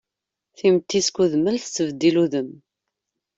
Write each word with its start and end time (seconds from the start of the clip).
Timetti 0.57 0.99
skudmal 1.07 1.57
tettbeddil 1.59 2.15
udem. 2.23 2.49